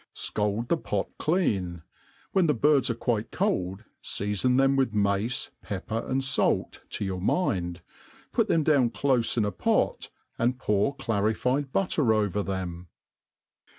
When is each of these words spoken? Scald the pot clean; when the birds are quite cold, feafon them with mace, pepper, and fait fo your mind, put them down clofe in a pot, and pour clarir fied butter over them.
Scald 0.13 0.67
the 0.69 0.77
pot 0.77 1.09
clean; 1.19 1.83
when 2.31 2.47
the 2.47 2.55
birds 2.55 2.89
are 2.89 2.95
quite 2.95 3.29
cold, 3.29 3.83
feafon 4.03 4.57
them 4.57 4.75
with 4.75 4.95
mace, 4.95 5.51
pepper, 5.61 6.03
and 6.07 6.23
fait 6.25 6.77
fo 6.89 7.05
your 7.05 7.21
mind, 7.21 7.83
put 8.31 8.47
them 8.47 8.63
down 8.63 8.89
clofe 8.89 9.37
in 9.37 9.45
a 9.45 9.51
pot, 9.51 10.09
and 10.39 10.57
pour 10.57 10.95
clarir 10.95 11.35
fied 11.37 11.71
butter 11.71 12.13
over 12.15 12.41
them. 12.41 12.87